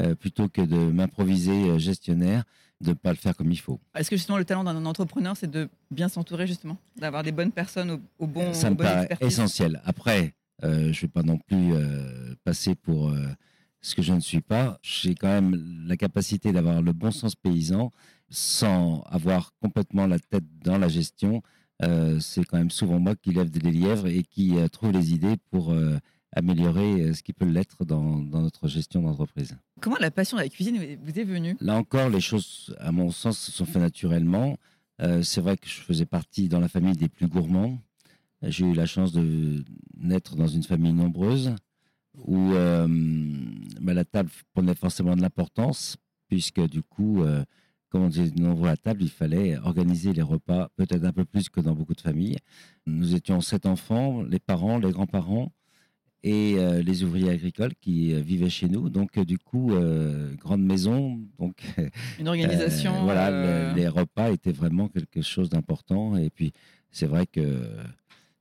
euh, 0.00 0.14
plutôt 0.14 0.48
que 0.48 0.60
de 0.60 0.76
m'improviser 0.76 1.70
euh, 1.70 1.78
gestionnaire, 1.78 2.44
de 2.80 2.90
ne 2.90 2.94
pas 2.94 3.10
le 3.10 3.16
faire 3.16 3.36
comme 3.36 3.52
il 3.52 3.60
faut. 3.60 3.80
Est-ce 3.94 4.10
que 4.10 4.16
justement 4.16 4.38
le 4.38 4.44
talent 4.44 4.64
d'un 4.64 4.84
entrepreneur, 4.84 5.36
c'est 5.36 5.50
de 5.50 5.68
bien 5.90 6.08
s'entourer 6.08 6.46
justement, 6.46 6.76
d'avoir 6.96 7.22
des 7.22 7.32
bonnes 7.32 7.52
personnes 7.52 7.90
au, 7.92 8.00
au 8.18 8.26
bon 8.26 8.52
Ça 8.52 8.70
me 8.70 8.76
paraît 8.76 9.08
essentiel. 9.20 9.80
Après, 9.84 10.34
euh, 10.62 10.92
je 10.92 10.98
ne 10.98 11.00
vais 11.02 11.08
pas 11.08 11.22
non 11.22 11.38
plus 11.38 11.74
passer 12.44 12.74
pour 12.74 13.12
ce 13.80 13.94
que 13.94 14.02
je 14.02 14.12
ne 14.12 14.20
suis 14.20 14.40
pas. 14.40 14.78
J'ai 14.82 15.14
quand 15.14 15.28
même 15.28 15.84
la 15.86 15.96
capacité 15.96 16.52
d'avoir 16.52 16.82
le 16.82 16.92
bon 16.92 17.10
sens 17.10 17.34
paysan 17.34 17.90
sans 18.30 19.02
avoir 19.02 19.52
complètement 19.60 20.06
la 20.06 20.18
tête 20.18 20.44
dans 20.64 20.78
la 20.78 20.88
gestion. 20.88 21.42
c'est 22.20 22.44
quand 22.44 22.58
même 22.58 22.70
souvent 22.70 22.98
moi 22.98 23.14
qui 23.16 23.32
lève 23.32 23.50
des 23.50 23.70
lièvres 23.70 24.06
et 24.06 24.22
qui 24.22 24.54
trouve 24.72 24.92
les 24.92 25.12
idées 25.12 25.36
pour 25.50 25.74
améliorer 26.32 27.12
ce 27.12 27.22
qui 27.22 27.32
peut 27.32 27.44
l'être 27.44 27.84
dans, 27.84 28.18
dans, 28.18 28.40
notre 28.40 28.66
gestion 28.66 29.02
d'entreprise. 29.02 29.56
Comment 29.80 29.98
la 30.00 30.10
passion 30.10 30.36
de 30.36 30.42
la 30.42 30.48
cuisine 30.48 30.78
vous 31.04 31.18
est 31.18 31.24
venue? 31.24 31.56
Là 31.60 31.76
encore, 31.76 32.08
les 32.08 32.20
choses, 32.20 32.74
à 32.80 32.90
mon 32.90 33.10
sens, 33.10 33.38
se 33.38 33.52
sont 33.52 33.66
faites 33.66 33.82
naturellement. 33.82 34.56
c'est 34.98 35.40
vrai 35.40 35.56
que 35.56 35.68
je 35.68 35.80
faisais 35.80 36.06
partie 36.06 36.48
dans 36.48 36.60
la 36.60 36.68
famille 36.68 36.96
des 36.96 37.08
plus 37.08 37.26
gourmands. 37.28 37.78
J'ai 38.48 38.66
eu 38.66 38.74
la 38.74 38.86
chance 38.86 39.12
de 39.12 39.64
naître 39.96 40.36
dans 40.36 40.46
une 40.46 40.62
famille 40.62 40.92
nombreuse 40.92 41.54
où 42.18 42.52
euh, 42.52 42.86
bah, 43.80 43.94
la 43.94 44.04
table 44.04 44.30
prenait 44.52 44.74
forcément 44.74 45.16
de 45.16 45.22
l'importance, 45.22 45.96
puisque 46.28 46.60
du 46.68 46.82
coup, 46.82 47.22
euh, 47.22 47.44
comme 47.88 48.02
on 48.02 48.08
disait 48.08 48.30
nombreux 48.36 48.68
à 48.68 48.72
la 48.72 48.76
table, 48.76 49.02
il 49.02 49.10
fallait 49.10 49.56
organiser 49.58 50.12
les 50.12 50.22
repas 50.22 50.68
peut-être 50.76 51.04
un 51.04 51.12
peu 51.12 51.24
plus 51.24 51.48
que 51.48 51.60
dans 51.60 51.74
beaucoup 51.74 51.94
de 51.94 52.00
familles. 52.00 52.38
Nous 52.86 53.14
étions 53.14 53.40
sept 53.40 53.66
enfants, 53.66 54.22
les 54.22 54.38
parents, 54.38 54.78
les 54.78 54.90
grands-parents 54.90 55.52
et 56.22 56.54
euh, 56.56 56.82
les 56.82 57.04
ouvriers 57.04 57.30
agricoles 57.30 57.74
qui 57.80 58.14
vivaient 58.22 58.48
chez 58.48 58.68
nous. 58.68 58.88
Donc, 58.88 59.18
du 59.18 59.38
coup, 59.38 59.72
grande 60.38 60.62
maison. 60.62 61.20
Donc, 61.38 61.62
une 62.18 62.28
organisation. 62.28 63.02
voilà, 63.04 63.74
les, 63.74 63.88
repas 63.88 64.30
étaient 64.30 64.52
vraiment 64.52 64.88
quelque 64.88 65.20
chose 65.20 65.50
d'important. 65.50 66.16
Et 66.16 66.30
puis, 66.30 66.52
c'est 66.90 67.06
vrai 67.06 67.26
que 67.26 67.76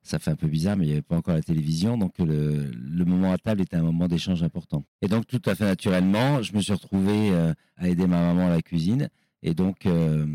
ça 0.03 0.19
fait 0.19 0.31
un 0.31 0.35
peu 0.35 0.47
bizarre, 0.47 0.75
mais 0.75 0.83
il 0.85 0.87
n'y 0.87 0.93
avait 0.93 1.01
pas 1.01 1.15
encore 1.15 1.33
la 1.33 1.41
télévision, 1.41 1.97
donc 1.97 2.13
le, 2.19 2.71
moment 3.05 3.31
à 3.31 3.37
table 3.37 3.61
était 3.61 3.77
un 3.77 3.81
moment 3.81 4.07
d'échange 4.07 4.43
important. 4.43 4.83
Et 5.01 5.07
donc 5.07 5.25
tout 5.25 5.41
à 5.45 5.55
fait 5.55 5.63
naturellement, 5.63 6.41
je 6.41 6.53
me 6.53 6.61
suis 6.61 6.73
retrouvé 6.73 7.31
euh, 7.31 7.53
à 7.77 7.87
aider 7.87 8.05
ma 8.05 8.19
maman 8.19 8.47
à 8.47 8.49
la 8.49 8.61
cuisine, 8.61 9.09
et 9.41 9.53
donc 9.53 9.85
euh, 9.85 10.25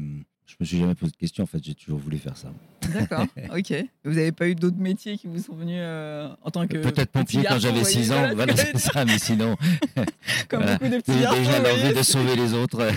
je 0.47 0.55
me 0.59 0.65
suis 0.65 0.79
jamais 0.79 0.95
posé 0.95 1.13
de 1.13 1.17
questions. 1.17 1.45
En 1.45 1.47
fait, 1.47 1.63
j'ai 1.63 1.75
toujours 1.75 1.99
voulu 1.99 2.17
faire 2.17 2.37
ça. 2.39 2.51
D'accord, 2.95 3.27
ok. 3.57 3.75
Vous 4.05 4.15
n'avez 4.15 4.33
pas 4.33 4.49
eu 4.49 4.55
d'autres 4.55 4.79
métiers 4.79 5.19
qui 5.19 5.27
vous 5.27 5.39
sont 5.39 5.55
venus 5.55 5.77
euh, 5.79 6.31
en 6.43 6.51
tant 6.51 6.67
que 6.67 6.79
peut-être 6.79 7.11
pompier 7.11 7.45
quand 7.47 7.59
j'avais 7.59 7.85
6 7.85 8.13
ans, 8.13 8.35
voilà, 8.35 8.57
c'est 8.57 8.79
ça. 8.79 9.05
Mais 9.05 9.19
sinon, 9.19 9.55
comme 10.49 10.65
beaucoup 10.65 10.89
de 10.89 10.97
petits 11.01 11.21
garçons, 11.21 11.39
déjà 11.39 11.59
l'envie 11.59 11.95
de 11.95 12.03
sauver 12.03 12.37
les 12.37 12.55
autres. 12.55 12.89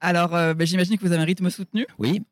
Alors, 0.00 0.30
bah, 0.30 0.64
j'imagine 0.64 0.96
que 0.96 1.04
vous 1.04 1.12
avez 1.12 1.22
un 1.22 1.26
rythme 1.26 1.50
soutenu. 1.50 1.86
Oui. 1.98 2.22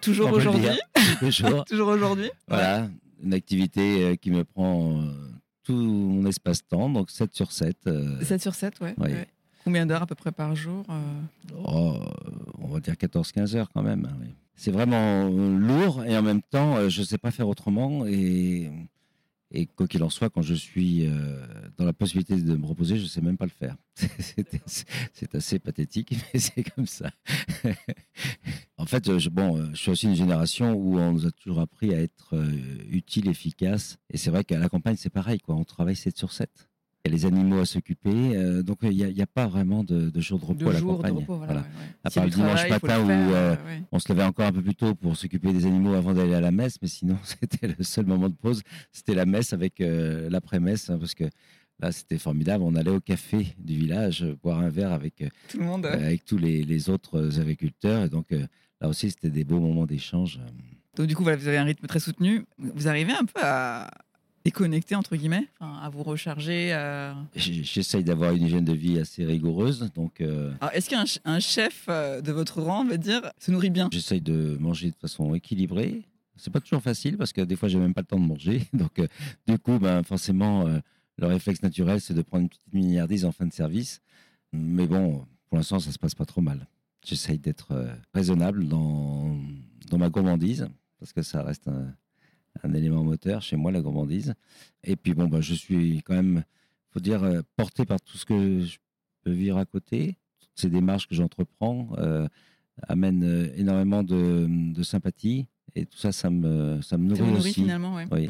Toujours 0.00 0.32
aujourd'hui 0.32 0.68
Toujours. 1.20 1.64
Toujours 1.66 1.88
aujourd'hui 1.88 2.30
Voilà, 2.48 2.88
une 3.22 3.34
activité 3.34 4.04
euh, 4.04 4.16
qui 4.16 4.30
me 4.30 4.44
prend 4.44 5.00
euh, 5.00 5.12
tout 5.62 5.74
mon 5.74 6.26
espace-temps, 6.26 6.90
donc 6.90 7.10
7 7.10 7.34
sur 7.34 7.52
7. 7.52 7.76
7 7.84 7.86
euh, 7.86 8.38
sur 8.38 8.54
7, 8.54 8.80
ouais. 8.80 8.94
Combien 9.64 9.86
d'heures 9.86 10.02
à 10.02 10.06
peu 10.06 10.14
près 10.14 10.30
par 10.30 10.54
jour 10.54 10.84
oh, 11.64 11.94
On 12.60 12.68
va 12.68 12.80
dire 12.80 12.94
14-15 12.94 13.56
heures 13.56 13.70
quand 13.74 13.82
même. 13.82 14.08
Hein, 14.08 14.26
C'est 14.54 14.70
vraiment 14.70 15.28
lourd 15.28 16.04
et 16.04 16.16
en 16.16 16.22
même 16.22 16.42
temps, 16.42 16.88
je 16.88 17.00
ne 17.00 17.06
sais 17.06 17.18
pas 17.18 17.32
faire 17.32 17.48
autrement. 17.48 18.06
Et 18.06 18.70
et 19.52 19.66
quoi 19.66 19.86
qu'il 19.86 20.02
en 20.02 20.10
soit, 20.10 20.28
quand 20.28 20.42
je 20.42 20.54
suis 20.54 21.06
euh, 21.06 21.46
dans 21.76 21.84
la 21.84 21.92
possibilité 21.92 22.36
de 22.36 22.56
me 22.56 22.66
reposer, 22.66 22.96
je 22.96 23.04
ne 23.04 23.08
sais 23.08 23.20
même 23.20 23.36
pas 23.36 23.44
le 23.44 23.50
faire. 23.50 23.76
c'est 24.66 25.34
assez 25.34 25.58
pathétique, 25.60 26.14
mais 26.34 26.40
c'est 26.40 26.64
comme 26.64 26.86
ça. 26.86 27.10
en 28.76 28.86
fait, 28.86 29.18
je, 29.18 29.28
bon, 29.28 29.56
euh, 29.56 29.68
je 29.72 29.76
suis 29.76 29.90
aussi 29.90 30.06
une 30.06 30.16
génération 30.16 30.72
où 30.72 30.98
on 30.98 31.12
nous 31.12 31.26
a 31.26 31.30
toujours 31.30 31.60
appris 31.60 31.94
à 31.94 32.00
être 32.00 32.34
euh, 32.34 32.50
utile, 32.90 33.28
efficace. 33.28 33.98
Et 34.10 34.16
c'est 34.16 34.30
vrai 34.30 34.42
qu'à 34.42 34.58
la 34.58 34.68
campagne, 34.68 34.96
c'est 34.96 35.10
pareil. 35.10 35.38
Quoi. 35.38 35.54
On 35.54 35.64
travaille 35.64 35.96
7 35.96 36.16
sur 36.16 36.32
7 36.32 36.68
y 37.06 37.12
a 37.12 37.16
les 37.16 37.26
animaux 37.26 37.60
à 37.60 37.66
s'occuper. 37.66 38.36
Euh, 38.36 38.62
donc, 38.62 38.78
il 38.82 38.90
n'y 38.90 39.22
a, 39.22 39.26
pas 39.26 39.46
vraiment 39.46 39.84
de, 39.84 40.10
de 40.10 40.20
jour 40.20 40.38
de 40.38 40.44
repos 40.44 40.70
à 40.70 40.72
la 40.72 40.80
campagne. 40.80 41.24
voilà, 41.26 41.66
À 42.04 42.10
part 42.10 42.24
le 42.24 42.30
dimanche 42.30 42.68
matin 42.68 43.04
où 43.04 43.10
euh, 43.10 43.56
on 43.92 43.98
se 43.98 44.12
levait 44.12 44.24
encore 44.24 44.46
un 44.46 44.52
peu 44.52 44.62
plus 44.62 44.74
tôt 44.74 44.94
pour 44.94 45.16
s'occuper 45.16 45.52
des 45.52 45.66
animaux 45.66 45.94
avant 45.94 46.14
d'aller 46.14 46.34
à 46.34 46.40
la 46.40 46.50
messe, 46.50 46.78
mais 46.82 46.88
sinon, 46.88 47.18
c'était 47.24 47.68
le 47.68 47.84
seul 47.84 48.06
moment 48.06 48.28
de 48.28 48.34
pause. 48.34 48.62
C'était 48.92 49.14
la 49.14 49.26
messe 49.26 49.52
avec 49.52 49.80
euh, 49.80 50.28
l'après-messe, 50.30 50.90
hein, 50.90 50.98
parce 50.98 51.14
que 51.14 51.24
là, 51.80 51.92
c'était 51.92 52.18
formidable. 52.18 52.64
On 52.64 52.74
allait 52.74 52.90
au 52.90 53.00
café 53.00 53.54
du 53.58 53.76
village 53.76 54.24
boire 54.42 54.60
un 54.60 54.68
verre 54.68 54.92
avec, 54.92 55.24
Tout 55.48 55.58
le 55.58 55.64
monde, 55.64 55.86
avec 55.86 56.24
tous 56.24 56.38
les, 56.38 56.62
les, 56.62 56.90
autres 56.90 57.40
agriculteurs. 57.40 58.04
Et 58.04 58.08
donc, 58.08 58.30
là 58.80 58.88
aussi, 58.88 59.10
c'était 59.10 59.30
des 59.30 59.44
beaux 59.44 59.60
moments 59.60 59.86
d'échange. 59.86 60.40
Donc, 60.96 61.06
du 61.06 61.14
coup, 61.14 61.22
voilà, 61.22 61.36
vous 61.36 61.46
avez 61.46 61.58
un 61.58 61.64
rythme 61.64 61.86
très 61.86 62.00
soutenu. 62.00 62.46
Vous 62.58 62.88
arrivez 62.88 63.12
un 63.12 63.24
peu 63.24 63.40
à, 63.42 63.90
déconnecter, 64.46 64.94
entre 64.94 65.16
guillemets, 65.16 65.48
à 65.60 65.88
vous 65.90 66.04
recharger 66.04 66.72
J'essaye 67.34 68.04
d'avoir 68.04 68.32
une 68.32 68.44
hygiène 68.44 68.64
de 68.64 68.72
vie 68.72 68.98
assez 68.98 69.24
rigoureuse. 69.24 69.90
Donc, 69.94 70.20
euh, 70.20 70.52
est-ce 70.72 70.88
qu'un 70.88 71.40
chef 71.40 71.86
euh, 71.88 72.20
de 72.20 72.30
votre 72.30 72.62
rang, 72.62 72.82
on 72.82 72.88
va 72.88 72.96
dire, 72.96 73.22
se 73.40 73.50
nourrit 73.50 73.70
bien? 73.70 73.88
J'essaye 73.92 74.20
de 74.20 74.56
manger 74.60 74.90
de 74.90 74.96
façon 74.96 75.34
équilibrée. 75.34 76.02
C'est 76.36 76.52
pas 76.52 76.60
toujours 76.60 76.82
facile 76.82 77.16
parce 77.16 77.32
que 77.32 77.40
des 77.40 77.56
fois, 77.56 77.68
j'ai 77.68 77.78
même 77.78 77.94
pas 77.94 78.02
le 78.02 78.06
temps 78.06 78.20
de 78.20 78.26
manger. 78.26 78.62
Donc, 78.72 79.00
euh, 79.00 79.08
du 79.48 79.58
coup, 79.58 79.78
ben, 79.80 80.04
forcément, 80.04 80.64
le 81.18 81.26
réflexe 81.26 81.62
naturel, 81.62 82.00
c'est 82.00 82.14
de 82.14 82.22
prendre 82.22 82.42
une 82.42 82.48
petite 82.48 82.72
milliardise 82.72 83.24
en 83.24 83.32
fin 83.32 83.46
de 83.46 83.52
service. 83.52 84.00
Mais 84.52 84.86
bon, 84.86 85.26
pour 85.48 85.58
l'instant, 85.58 85.80
ça 85.80 85.90
se 85.90 85.98
passe 85.98 86.14
pas 86.14 86.26
trop 86.26 86.40
mal. 86.40 86.66
J'essaye 87.04 87.38
d'être 87.38 87.72
raisonnable 88.14 88.68
dans, 88.68 89.36
dans 89.90 89.98
ma 89.98 90.08
gourmandise 90.08 90.68
parce 91.00 91.12
que 91.12 91.22
ça 91.22 91.42
reste 91.42 91.66
un, 91.68 91.92
un 92.62 92.74
élément 92.74 93.04
moteur 93.04 93.42
chez 93.42 93.56
moi, 93.56 93.70
la 93.72 93.80
gourmandise. 93.80 94.34
Et 94.84 94.96
puis 94.96 95.14
bon, 95.14 95.26
bah, 95.28 95.40
je 95.40 95.54
suis 95.54 96.02
quand 96.02 96.14
même, 96.14 96.44
faut 96.90 97.00
dire, 97.00 97.22
euh, 97.22 97.42
porté 97.56 97.84
par 97.84 98.00
tout 98.00 98.16
ce 98.16 98.24
que 98.24 98.60
je 98.60 98.78
peux 99.22 99.32
vivre 99.32 99.58
à 99.58 99.64
côté. 99.64 100.16
Toutes 100.40 100.50
ces 100.54 100.70
démarches 100.70 101.06
que 101.08 101.14
j'entreprends 101.14 101.88
euh, 101.98 102.28
amènent 102.82 103.24
euh, 103.24 103.48
énormément 103.56 104.02
de, 104.02 104.46
de, 104.48 104.82
sympathie. 104.82 105.46
Et 105.74 105.86
tout 105.86 105.98
ça, 105.98 106.12
ça 106.12 106.30
me, 106.30 106.80
ça 106.82 106.96
me 106.96 107.08
nourrit, 107.08 107.32
aussi. 107.38 107.54
finalement, 107.54 107.96
oui. 108.10 108.28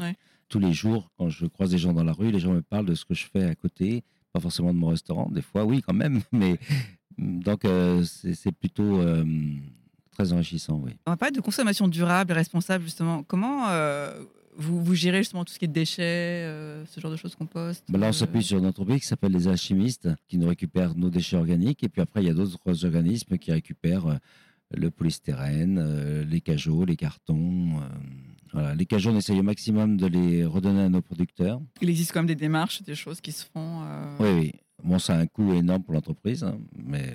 Tous 0.49 0.59
les 0.59 0.71
jours, 0.71 1.11
quand 1.17 1.29
je 1.29 1.45
croise 1.45 1.71
des 1.71 1.77
gens 1.77 1.93
dans 1.93 2.05
la 2.05 2.13
rue, 2.13 2.31
les 2.31 2.39
gens 2.39 2.53
me 2.53 2.61
parlent 2.61 2.85
de 2.85 2.95
ce 2.95 3.03
que 3.03 3.13
je 3.13 3.25
fais 3.25 3.43
à 3.43 3.55
côté. 3.55 4.03
Pas 4.31 4.39
forcément 4.39 4.73
de 4.73 4.79
mon 4.79 4.87
restaurant, 4.87 5.29
des 5.29 5.41
fois, 5.41 5.65
oui, 5.65 5.81
quand 5.81 5.93
même. 5.93 6.21
Mais 6.31 6.57
donc, 7.17 7.63
c'est 8.05 8.51
plutôt 8.53 9.01
très 10.17 10.33
enrichissant, 10.33 10.81
oui. 10.83 10.93
On 11.05 11.11
va 11.11 11.17
parler 11.17 11.35
de 11.35 11.41
consommation 11.41 11.87
durable 11.87 12.31
et 12.31 12.35
responsable, 12.35 12.83
justement. 12.83 13.23
Comment 13.23 13.67
euh, 13.69 14.11
vous, 14.55 14.83
vous, 14.83 14.95
gérez 14.95 15.19
justement 15.19 15.45
tout 15.45 15.53
ce 15.53 15.59
qui 15.59 15.65
est 15.65 15.69
déchets, 15.69 16.01
euh, 16.01 16.83
ce 16.87 16.99
genre 16.99 17.11
de 17.11 17.17
choses, 17.17 17.35
compost 17.35 17.83
ben 17.87 17.99
Là, 17.99 18.07
on 18.07 18.09
euh 18.09 18.13
s'appuie 18.13 18.43
sur 18.43 18.57
une 18.57 18.65
entreprise 18.65 19.01
qui 19.01 19.07
s'appelle 19.07 19.31
les 19.31 19.47
alchimistes, 19.47 20.09
qui 20.27 20.37
nous 20.37 20.47
récupèrent 20.47 20.95
nos 20.95 21.09
déchets 21.09 21.37
organiques. 21.37 21.83
Et 21.83 21.89
puis 21.89 22.01
après, 22.01 22.23
il 22.23 22.27
y 22.27 22.31
a 22.31 22.33
d'autres 22.33 22.85
organismes 22.85 23.37
qui 23.37 23.51
récupèrent 23.51 24.19
le 24.71 24.89
polystyrène, 24.89 26.23
les 26.23 26.41
cajots, 26.41 26.83
les 26.83 26.95
cartons. 26.95 27.79
Voilà. 28.53 28.73
Les 28.73 28.85
cajots, 28.85 29.11
on 29.11 29.17
essaye 29.17 29.39
au 29.39 29.43
maximum 29.43 29.97
de 29.97 30.07
les 30.07 30.45
redonner 30.45 30.81
à 30.81 30.89
nos 30.89 31.01
producteurs. 31.01 31.61
Il 31.81 31.89
existe 31.89 32.11
quand 32.11 32.19
même 32.19 32.27
des 32.27 32.35
démarches, 32.35 32.81
des 32.81 32.95
choses 32.95 33.21
qui 33.21 33.31
se 33.31 33.45
font. 33.45 33.83
Oui, 34.19 34.29
oui. 34.35 34.51
Bon, 34.83 34.97
ça 34.99 35.15
a 35.15 35.19
un 35.19 35.27
coût 35.27 35.53
énorme 35.53 35.83
pour 35.83 35.93
l'entreprise, 35.93 36.43
hein, 36.43 36.57
mais 36.75 37.13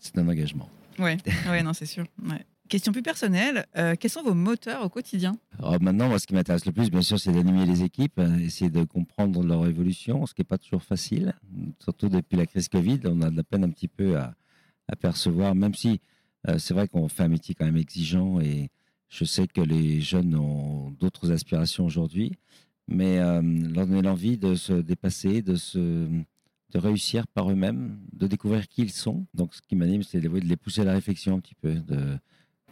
c'est 0.00 0.18
un 0.18 0.28
engagement. 0.28 0.68
Oui, 1.04 1.62
non, 1.62 1.72
c'est 1.72 1.86
sûr. 1.86 2.04
Question 2.72 2.92
plus 2.92 3.02
personnelle, 3.02 3.66
euh, 3.76 3.96
quels 4.00 4.10
sont 4.10 4.22
vos 4.22 4.32
moteurs 4.32 4.82
au 4.82 4.88
quotidien? 4.88 5.36
Alors 5.58 5.78
Maintenant, 5.82 6.08
moi, 6.08 6.18
ce 6.18 6.26
qui 6.26 6.32
m'intéresse 6.32 6.64
le 6.64 6.72
plus, 6.72 6.90
bien 6.90 7.02
sûr, 7.02 7.20
c'est 7.20 7.30
d'animer 7.30 7.66
les 7.66 7.82
équipes, 7.82 8.18
euh, 8.18 8.38
essayer 8.38 8.70
de 8.70 8.82
comprendre 8.84 9.42
leur 9.44 9.66
évolution, 9.66 10.24
ce 10.24 10.32
qui 10.32 10.40
n'est 10.40 10.46
pas 10.46 10.56
toujours 10.56 10.82
facile, 10.82 11.34
surtout 11.80 12.08
depuis 12.08 12.38
la 12.38 12.46
crise 12.46 12.70
Covid. 12.70 13.00
On 13.04 13.20
a 13.20 13.28
de 13.28 13.36
la 13.36 13.42
peine 13.42 13.64
un 13.64 13.68
petit 13.68 13.88
peu 13.88 14.16
à, 14.16 14.34
percevoir, 15.00 15.54
même 15.54 15.74
si 15.74 16.00
euh, 16.48 16.56
c'est 16.56 16.72
vrai 16.72 16.88
qu'on 16.88 17.08
fait 17.08 17.24
un 17.24 17.28
métier 17.28 17.54
quand 17.54 17.66
même 17.66 17.76
exigeant 17.76 18.40
et 18.40 18.70
je 19.10 19.24
sais 19.26 19.46
que 19.46 19.60
les 19.60 20.00
jeunes 20.00 20.34
ont 20.34 20.92
d'autres 20.98 21.30
aspirations 21.30 21.84
aujourd'hui, 21.84 22.32
mais 22.88 23.18
leur 23.18 23.86
donner 23.86 24.00
l'envie 24.00 24.38
de 24.38 24.54
se 24.54 24.72
dépasser, 24.72 25.42
de 25.42 25.56
se 25.56 26.08
de 26.72 26.78
réussir 26.78 27.26
par 27.28 27.50
eux-mêmes, 27.50 27.98
de 28.12 28.26
découvrir 28.26 28.66
qui 28.66 28.82
ils 28.82 28.92
sont. 28.92 29.26
Donc, 29.34 29.54
ce 29.54 29.60
qui 29.60 29.76
m'anime, 29.76 30.02
c'est 30.02 30.20
de 30.20 30.28
les 30.28 30.56
pousser 30.56 30.80
à 30.80 30.84
la 30.84 30.94
réflexion 30.94 31.36
un 31.36 31.40
petit 31.40 31.54
peu. 31.54 31.74
De, 31.74 32.18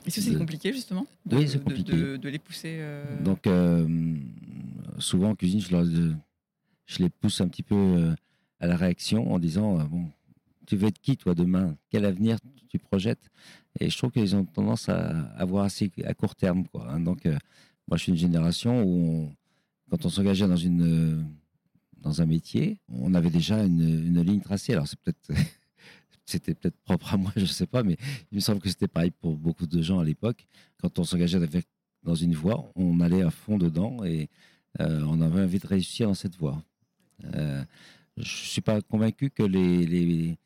Est-ce 0.07 0.16
que 0.16 0.23
c'est 0.23 0.37
compliqué, 0.37 0.73
justement 0.73 1.07
de, 1.26 1.37
Oui, 1.37 1.49
c'est 1.49 1.62
compliqué. 1.62 1.92
De, 1.92 2.28
les 2.28 2.38
pousser. 2.38 2.78
Euh, 2.80 3.23
Donc, 3.23 3.47
euh, 3.47 4.16
souvent 4.99 5.30
en 5.30 5.35
cuisine, 5.35 5.61
je, 5.61 5.71
leur, 5.71 5.85
je, 5.85 6.99
les 6.99 7.11
pousse 7.11 7.40
un 7.42 7.49
petit 7.49 7.62
peu 7.62 7.75
euh, 7.75 8.14
à 8.59 8.66
la 8.66 8.76
réaction 8.76 9.33
en 9.33 9.38
disant 9.38 9.85
bon, 9.85 10.07
Tu 10.66 10.76
veux 10.76 10.88
être 10.88 11.00
qui, 11.00 11.16
toi, 11.19 11.35
demain? 11.35 11.76
Quel 11.90 12.07
avenir 12.07 12.38
tu 12.69 12.78
projettes? 12.78 13.28
Et 13.78 13.90
je 13.90 13.99
trouve 13.99 14.11
qu'ils 14.11 14.35
ont 14.35 14.45
tendance 14.47 14.88
à 14.88 15.26
avoir 15.37 15.64
assez 15.64 15.90
à 16.04 16.14
court 16.14 16.35
terme. 16.35 16.66
Quoi, 16.69 16.90
hein. 16.90 17.00
Donc, 17.00 17.26
moi, 17.87 17.99
je 17.99 18.04
suis 18.04 18.12
une 18.12 18.19
génération 18.19 18.83
où, 18.83 19.30
quand 19.90 20.07
on 20.07 20.09
s'engageait 20.09 20.49
dans 20.49 20.57
une 20.57 21.26
dans 22.00 22.23
un 22.23 22.26
métier, 22.26 22.80
on 22.88 23.14
avait 23.14 23.30
déjà 23.30 23.62
une, 23.62 24.23
ligne 24.23 24.40
tracée. 24.40 24.73
Alors 24.73 24.88
c'est 24.88 24.99
peut-être 25.00 25.30
c'était 26.26 26.54
peut-être 26.54 26.76
propre 26.85 27.14
à 27.14 27.16
moi, 27.16 27.33
je 27.37 27.42
ne 27.42 27.47
sais 27.47 27.66
pas, 27.66 27.83
mais 27.83 27.97
il 28.30 28.37
me 28.37 28.40
semble 28.40 28.61
que 28.61 28.69
c'était 28.69 28.88
pareil 28.88 29.11
pour 29.11 29.37
beaucoup 29.37 29.66
de 29.66 29.83
gens 29.83 29.99
à 29.99 30.04
l'époque. 30.04 30.47
Quand 30.80 30.99
on 30.99 31.04
s'engageait 31.04 31.40
dans 32.02 32.14
une 32.14 32.35
voie, 32.35 32.71
on 32.75 33.00
allait 33.00 33.23
à 33.23 33.30
fond 33.30 33.59
dedans 33.59 34.04
et 34.04 34.28
euh, 34.80 35.02
on 35.07 35.21
avait 35.21 35.42
envie 35.42 35.59
de 35.59 35.66
réussir 35.66 36.09
dans 36.09 36.14
cette 36.14 36.37
voie. 36.37 36.62
Euh, 37.35 37.62
je 38.16 38.23
ne 38.23 38.47
suis 38.47 38.61
pas 38.61 38.80
convaincu 38.80 39.30
que 39.30 39.42
les, 39.42 39.87
les, 39.87 40.38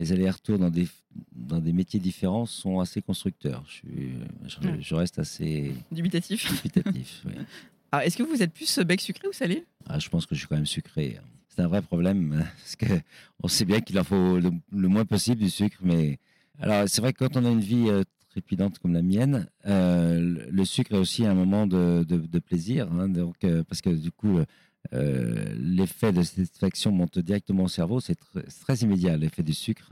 les 0.00 0.12
allers-retours 0.12 0.58
dans 0.58 0.70
des, 0.70 0.88
dans 1.32 1.60
des 1.60 1.72
métiers 1.72 2.00
différents 2.00 2.46
sont 2.46 2.80
assez 2.80 3.02
constructeurs. 3.02 3.64
Je, 3.68 4.80
je, 4.80 4.94
reste 4.94 5.18
assez 5.18 5.72
dubitatif. 5.92 6.50
dubitatif 6.62 7.22
oui. 7.26 7.32
est-ce 8.04 8.16
que 8.16 8.22
vous 8.22 8.42
êtes 8.42 8.52
plus 8.52 8.78
bec 8.80 9.00
sucré 9.00 9.28
ou 9.28 9.32
salé? 9.32 9.64
Ah, 9.86 9.98
Je 9.98 10.08
pense 10.08 10.26
que 10.26 10.34
je 10.34 10.40
suis 10.40 10.48
quand 10.48 10.56
même 10.56 10.66
sucré. 10.66 11.18
C'est 11.48 11.62
un 11.62 11.68
vrai 11.68 11.82
problème 11.82 12.44
parce 12.58 12.76
que 12.76 12.86
on 13.42 13.48
sait 13.48 13.64
bien 13.64 13.80
qu'il 13.80 13.98
en 13.98 14.04
faut 14.04 14.38
le, 14.38 14.50
moins 14.88 15.04
possible 15.04 15.40
du 15.40 15.50
sucre, 15.50 15.78
mais 15.82 16.18
alors 16.58 16.88
c'est 16.88 17.00
vrai 17.00 17.12
que 17.12 17.24
quand 17.24 17.36
on 17.36 17.44
a 17.44 17.50
une 17.50 17.60
vie 17.60 17.88
euh, 17.88 18.02
trépidante 18.28 18.78
comme 18.78 18.92
la 18.92 19.02
mienne, 19.02 19.48
euh, 19.66 20.46
le 20.50 20.64
sucre 20.64 20.92
est 20.92 20.98
aussi 20.98 21.24
un 21.24 21.34
moment 21.34 21.66
de, 21.66 22.38
plaisir, 22.40 22.90
hein, 22.92 23.08
donc 23.08 23.36
parce 23.68 23.80
que 23.80 23.90
du 23.90 24.10
coup 24.10 24.38
l'effet 24.92 26.12
de 26.12 26.22
satisfaction 26.22 26.92
monte 26.92 27.18
directement 27.18 27.64
au 27.64 27.68
cerveau, 27.68 28.00
c'est 28.00 28.16
très 28.60 28.76
immédiat 28.76 29.16
l'effet 29.16 29.42
du 29.42 29.54
sucre, 29.54 29.90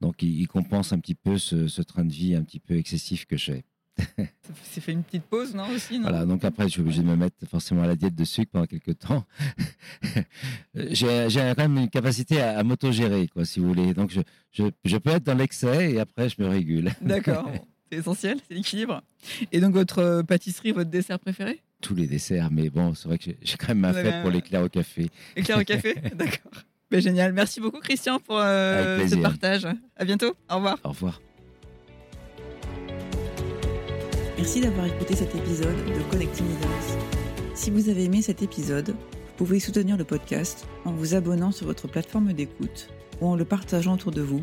donc 0.00 0.22
il, 0.22 0.46
compense 0.46 0.92
un 0.92 0.98
petit 0.98 1.14
peu 1.14 1.38
ce 1.38 1.82
train 1.82 2.04
de 2.04 2.12
vie 2.12 2.34
un 2.34 2.42
petit 2.42 2.60
peu 2.60 2.76
excessif 2.76 3.26
que 3.26 3.36
j'ai. 3.36 3.64
C'est 4.62 4.80
fait 4.80 4.92
une 4.92 5.02
petite 5.02 5.24
pause, 5.24 5.54
non 5.54 5.68
aussi 5.68 5.98
Voilà, 6.00 6.24
donc 6.24 6.44
après, 6.44 6.64
je 6.64 6.70
suis 6.70 6.80
obligé 6.80 7.02
de 7.02 7.06
me 7.06 7.16
mettre 7.16 7.36
forcément 7.46 7.82
à 7.82 7.86
la 7.86 7.96
diète 7.96 8.14
de 8.14 8.24
sucre 8.24 8.50
pendant 8.52 8.66
quelques 8.66 8.98
temps. 8.98 9.24
j'ai 10.74 11.26
quand 11.28 11.56
même 11.58 11.76
une 11.78 11.90
capacité 11.90 12.40
à, 12.40 12.62
m'autogérer, 12.62 13.28
quoi, 13.28 13.44
si 13.44 13.60
vous 13.60 13.68
voulez. 13.68 13.94
Donc, 13.94 14.10
je, 14.10 14.20
je, 14.52 14.64
je 14.84 14.96
peux 14.96 15.10
être 15.10 15.24
dans 15.24 15.34
l'excès 15.34 15.92
et 15.92 16.00
après, 16.00 16.28
je 16.28 16.36
me 16.38 16.48
régule. 16.48 16.90
D'accord, 17.00 17.50
c'est 17.90 17.98
essentiel, 17.98 18.38
c'est 18.48 18.54
l'équilibre. 18.54 19.02
Et 19.52 19.60
donc, 19.60 19.74
votre 19.74 19.98
euh, 19.98 20.22
pâtisserie, 20.22 20.72
votre 20.72 20.90
dessert 20.90 21.18
préféré? 21.18 21.60
Tous 21.80 21.94
les 21.94 22.06
desserts, 22.06 22.50
mais 22.50 22.70
bon, 22.70 22.94
c'est 22.94 23.08
vrai 23.08 23.18
que 23.18 23.30
j'ai 23.42 23.56
quand 23.56 23.68
même 23.68 23.78
ma 23.78 23.92
fête 23.92 24.22
pour 24.22 24.30
l'éclair 24.30 24.62
au 24.62 24.68
café. 24.68 25.10
Éclair 25.36 25.58
au 25.58 25.64
café 25.64 25.94
D'accord. 26.14 26.52
Ben, 26.90 27.00
génial. 27.00 27.32
Merci 27.32 27.60
beaucoup, 27.60 27.80
Christian, 27.80 28.18
pour 28.18 28.38
euh, 28.38 29.06
ce 29.06 29.14
partage. 29.16 29.66
À 29.96 30.04
bientôt. 30.04 30.34
Au 30.50 30.56
revoir. 30.56 30.78
Au 30.84 30.88
revoir. 30.90 31.20
Merci 34.40 34.62
d'avoir 34.62 34.86
écouté 34.86 35.14
cet 35.16 35.34
épisode 35.34 35.76
de 35.84 36.10
Connecting 36.10 36.46
Leaders. 36.46 36.98
Si 37.54 37.70
vous 37.70 37.90
avez 37.90 38.04
aimé 38.04 38.22
cet 38.22 38.40
épisode, 38.40 38.88
vous 38.88 39.34
pouvez 39.36 39.60
soutenir 39.60 39.98
le 39.98 40.04
podcast 40.04 40.66
en 40.86 40.92
vous 40.92 41.14
abonnant 41.14 41.52
sur 41.52 41.66
votre 41.66 41.88
plateforme 41.88 42.32
d'écoute 42.32 42.88
ou 43.20 43.26
en 43.26 43.36
le 43.36 43.44
partageant 43.44 43.96
autour 43.96 44.12
de 44.12 44.22
vous 44.22 44.42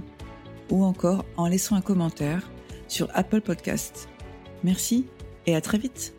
ou 0.69 0.83
encore 0.83 1.25
en 1.35 1.47
laissant 1.47 1.75
un 1.75 1.81
commentaire 1.81 2.51
sur 2.87 3.09
Apple 3.15 3.41
Podcasts. 3.41 4.07
Merci 4.63 5.07
et 5.47 5.55
à 5.55 5.61
très 5.61 5.79
vite 5.79 6.13